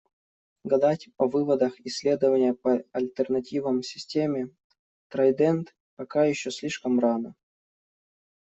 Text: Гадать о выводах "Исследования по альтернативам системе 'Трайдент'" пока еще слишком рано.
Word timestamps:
Гадать 0.63 1.09
о 1.17 1.27
выводах 1.27 1.79
"Исследования 1.81 2.55
по 2.55 2.81
альтернативам 2.91 3.83
системе 3.83 4.49
'Трайдент'" 5.09 5.75
пока 5.95 6.25
еще 6.25 6.49
слишком 6.49 6.99
рано. 6.99 7.35